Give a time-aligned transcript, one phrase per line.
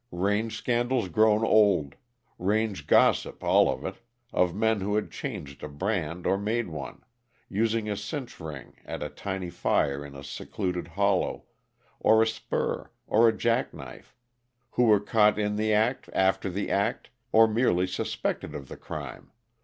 [0.11, 1.93] Range scandals grown old;
[2.39, 3.97] range gossip all of it,
[4.33, 7.03] of men who had changed a brand or made one,
[7.49, 11.43] using a cinch ring at a tiny fire in a secluded hollow,
[11.99, 14.15] or a spur, or a jackknife;
[14.71, 19.29] who were caught in the act, after the act, or merely suspected of the crime.